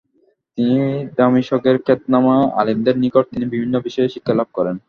তিনি 0.57 0.77
দামিশকের 1.17 1.75
খ্যাতনামা 1.85 2.35
আলিমদের 2.59 2.95
নিকট 3.03 3.25
তিনি 3.31 3.45
বিভিন্ন 3.45 3.75
বিষয়ে 3.85 4.13
শিক্ষালাভ 4.13 4.47
করেন। 4.53 4.75